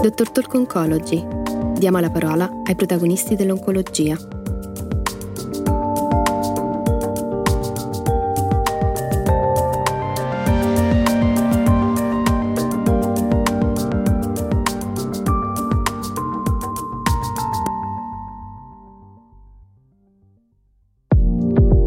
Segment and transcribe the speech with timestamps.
[0.00, 1.26] Dottor Talk Oncology.
[1.76, 4.16] Diamo la parola ai protagonisti dell'oncologia.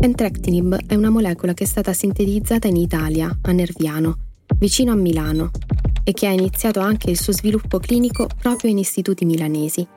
[0.02, 4.18] Entrectinib è una molecola che è stata sintetizzata in Italia, a Nerviano,
[4.58, 5.52] vicino a Milano,
[6.04, 9.88] e che ha iniziato anche il suo sviluppo clinico proprio in istituti milanesi,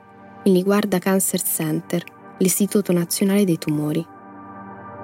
[0.43, 2.03] il Niguarda Cancer Center,
[2.39, 4.05] l'Istituto Nazionale dei Tumori.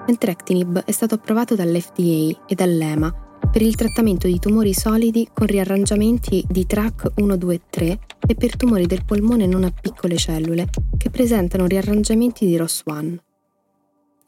[0.08, 6.46] Entrectinib è stato approvato dall'FDA e dall'EMA per il trattamento di tumori solidi con riarrangiamenti
[6.48, 11.10] di TRAC 1, 2 3 e per tumori del polmone non a piccole cellule che
[11.10, 13.18] presentano riarrangiamenti di ROS1.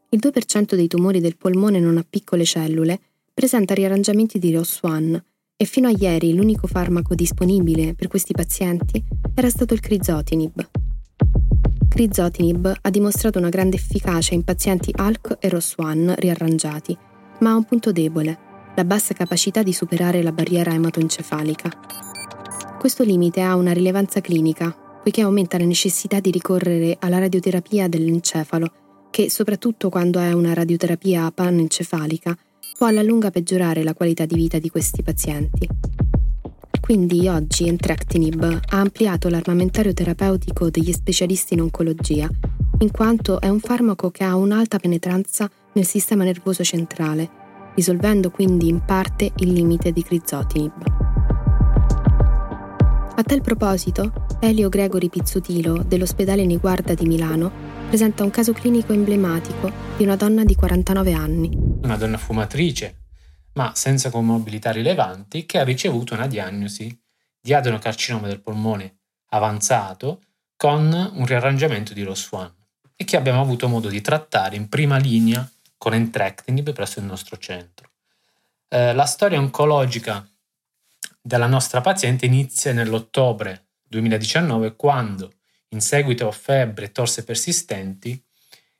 [0.10, 3.00] Il 2% dei tumori del polmone non a piccole cellule
[3.34, 5.22] presenta riarrangiamenti di ROS1
[5.56, 10.70] e fino a ieri l'unico farmaco disponibile per questi pazienti era stato il crizotinib.
[11.88, 16.98] Crizotinib ha dimostrato una grande efficacia in pazienti ALK e ROS1 riarrangiati,
[17.40, 18.38] ma ha un punto debole,
[18.76, 21.70] la bassa capacità di superare la barriera ematoencefalica.
[22.80, 28.72] Questo limite ha una rilevanza clinica, poiché aumenta la necessità di ricorrere alla radioterapia dell'encefalo
[29.14, 32.36] che, soprattutto quando è una radioterapia panencefalica,
[32.78, 35.68] può alla lunga peggiorare la qualità di vita di questi pazienti.
[36.82, 42.30] Quindi oggi Entrectinib ha ampliato l'armamentario terapeutico degli specialisti in oncologia,
[42.80, 47.30] in quanto è un farmaco che ha un'alta penetranza nel sistema nervoso centrale,
[47.76, 50.74] risolvendo quindi in parte il limite di crizotinib.
[53.16, 59.72] A tal proposito, Elio Gregori Pizzutilo dell'ospedale Niguarda di Milano presenta un caso clinico emblematico
[59.96, 61.52] di una donna di 49 anni.
[61.84, 63.04] Una donna fumatrice,
[63.54, 67.00] ma senza comorbidità rilevanti, che ha ricevuto una diagnosi
[67.40, 68.96] di adenocarcinoma del polmone
[69.28, 70.24] avanzato
[70.58, 72.52] con un riarrangiamento di ROS1
[72.96, 77.38] e che abbiamo avuto modo di trattare in prima linea con Entrectinib presso il nostro
[77.38, 77.92] centro.
[78.70, 80.28] Eh, la storia oncologica
[81.22, 85.32] della nostra paziente inizia nell'ottobre 2019 quando
[85.74, 88.22] in seguito a febbre e torse persistenti,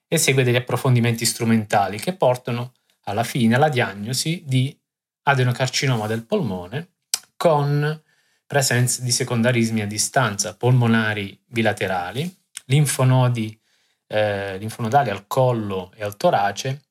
[0.08, 2.74] esegue degli approfondimenti strumentali che portano
[3.06, 4.78] alla fine alla diagnosi di
[5.24, 6.94] adenocarcinoma del polmone
[7.36, 8.02] con
[8.46, 12.34] presenza di secondarismi a distanza polmonari bilaterali,
[12.66, 13.60] linfonodi,
[14.08, 16.84] eh, linfonodali al collo e al torace,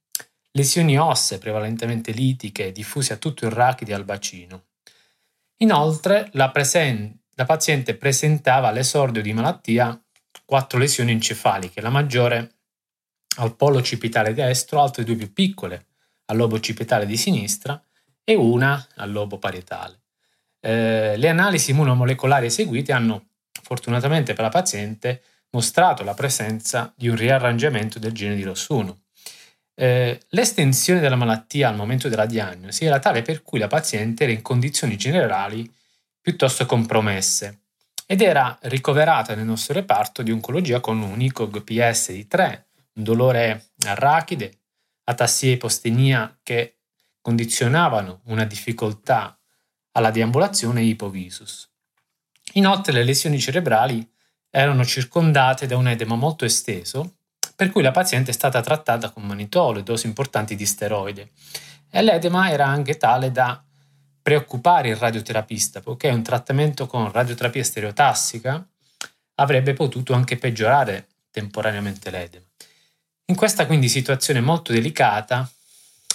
[0.53, 4.65] lesioni ossee prevalentemente litiche diffuse a tutto il rachide e al bacino.
[5.59, 9.99] Inoltre la presenza la paziente presentava all'esordio di malattia
[10.45, 12.53] quattro lesioni encefaliche, la maggiore
[13.37, 15.87] al polo occipitale destro, altre due più piccole
[16.27, 17.83] al lobo occipitale di sinistra
[18.25, 20.01] e una al lobo parietale.
[20.61, 23.29] Eh, le analisi immunomolecolari eseguite hanno
[23.63, 28.95] fortunatamente per la paziente mostrato la presenza di un riarrangiamento del gene di ROS1.
[29.75, 34.33] Eh, l'estensione della malattia al momento della diagnosi era tale per cui la paziente era
[34.33, 35.71] in condizioni generali
[36.23, 37.63] piuttosto compromesse
[38.07, 43.03] ed era ricoverata nel nostro reparto di oncologia con un ICOG PS di 3, un
[43.03, 44.61] dolore arachide,
[45.05, 46.77] atassia e ipostenia che
[47.21, 49.37] condizionavano una difficoltà
[49.93, 51.69] alla deambulazione e ipovisus.
[52.55, 54.09] Inoltre le lesioni cerebrali
[54.51, 57.17] erano circondate da un edema molto esteso,
[57.57, 61.31] per cui la paziente è stata trattata con manitolo e dosi importanti di steroide.
[61.91, 63.63] E l'edema era anche tale da
[64.23, 68.65] preoccupare il radioterapista, poiché un trattamento con radioterapia stereotassica
[69.35, 72.45] avrebbe potuto anche peggiorare temporaneamente l'edema.
[73.27, 75.51] In questa quindi situazione molto delicata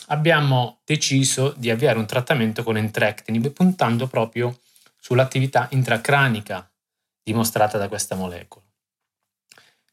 [0.08, 4.60] abbiamo deciso di avviare un trattamento con entrectinib puntando proprio
[5.00, 6.70] sull'attività intracranica
[7.24, 8.66] dimostrata da questa molecola.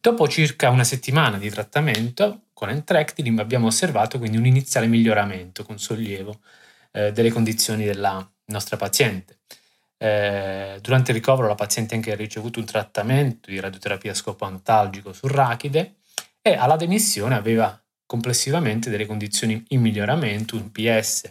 [0.00, 5.78] Dopo circa una settimana di trattamento con entrectinib abbiamo osservato quindi un iniziale miglioramento con
[5.78, 6.40] sollievo
[6.94, 9.38] eh, delle condizioni della nostra paziente.
[9.96, 14.44] Eh, durante il ricovero la paziente anche ha ricevuto un trattamento di radioterapia a scopo
[14.44, 15.96] antalgico sul rachide
[16.40, 21.22] e alla demissione aveva complessivamente delle condizioni in miglioramento, un PS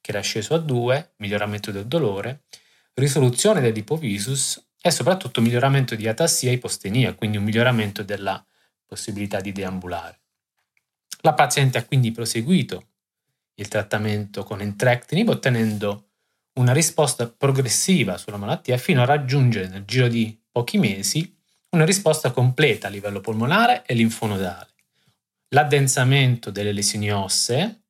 [0.00, 2.44] che era sceso a 2, miglioramento del dolore,
[2.94, 8.44] risoluzione dell'ipovisus e soprattutto miglioramento di atassia e ipostenia, quindi un miglioramento della
[8.86, 10.20] possibilità di deambulare.
[11.20, 12.91] La paziente ha quindi proseguito
[13.54, 16.08] il trattamento con entrectinib ottenendo
[16.54, 21.34] una risposta progressiva sulla malattia fino a raggiungere nel giro di pochi mesi
[21.70, 24.68] una risposta completa a livello polmonare e linfonodale,
[25.48, 27.84] l'addensamento delle lesioni ossee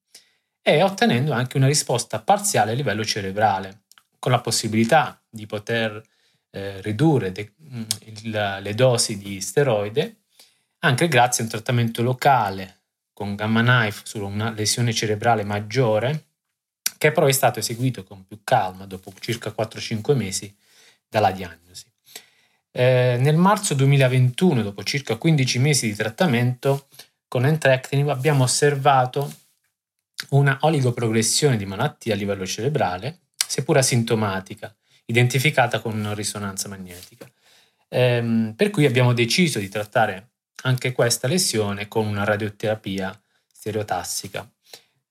[0.63, 3.83] e ottenendo anche una risposta parziale a livello cerebrale,
[4.21, 6.01] con la possibilità di poter
[6.51, 10.19] eh, ridurre de- mm, il, le dosi di steroide
[10.81, 12.82] anche grazie a un trattamento locale
[13.23, 16.25] con gamma knife su una lesione cerebrale maggiore
[16.99, 20.53] che però è stato eseguito con più calma dopo circa 4-5 mesi
[21.09, 21.85] dalla diagnosi.
[22.73, 26.89] Eh, nel marzo 2021, dopo circa 15 mesi di trattamento
[27.29, 29.33] con entrectinib, abbiamo osservato
[30.31, 37.31] una oligoprogressione di malattia a livello cerebrale, seppur asintomatica, identificata con una risonanza magnetica.
[37.89, 40.32] Ehm, per cui abbiamo deciso di trattare
[40.63, 43.19] anche questa lesione con una radioterapia
[43.53, 44.49] stereotassica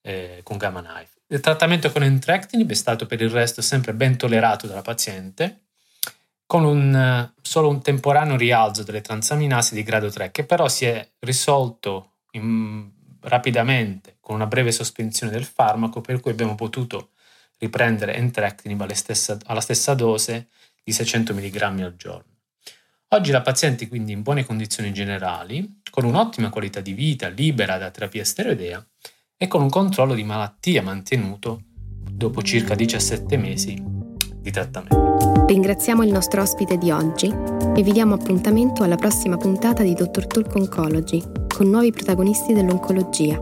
[0.01, 1.19] eh, con gamma knife.
[1.27, 5.61] Il trattamento con entrectinib è stato per il resto sempre ben tollerato dalla paziente,
[6.45, 11.09] con un, solo un temporaneo rialzo delle transaminasi di grado 3, che però si è
[11.19, 17.11] risolto in, rapidamente con una breve sospensione del farmaco, per cui abbiamo potuto
[17.57, 20.49] riprendere entrectinib alla stessa dose
[20.83, 22.30] di 600 mg al giorno.
[23.13, 27.91] Oggi la paziente quindi in buone condizioni generali, con un'ottima qualità di vita, libera da
[27.91, 28.81] terapia steroidea
[29.35, 31.63] e con un controllo di malattia mantenuto
[32.09, 33.83] dopo circa 17 mesi
[34.37, 35.45] di trattamento.
[35.45, 40.27] Ringraziamo il nostro ospite di oggi e vi diamo appuntamento alla prossima puntata di Dr.
[40.27, 41.21] Talk Oncology
[41.53, 43.41] con nuovi protagonisti dell'oncologia